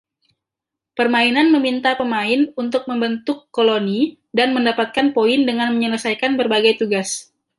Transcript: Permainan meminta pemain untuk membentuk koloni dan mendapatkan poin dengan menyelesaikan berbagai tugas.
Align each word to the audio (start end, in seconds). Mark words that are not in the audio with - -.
Permainan 0.97 1.47
meminta 1.55 1.91
pemain 1.99 2.39
untuk 2.61 2.81
membentuk 2.89 3.37
koloni 3.55 4.01
dan 4.37 4.49
mendapatkan 4.57 5.07
poin 5.15 5.39
dengan 5.49 5.69
menyelesaikan 5.75 6.31
berbagai 6.41 6.73
tugas. 6.81 7.09